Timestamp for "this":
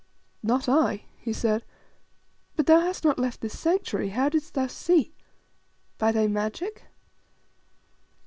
3.41-3.59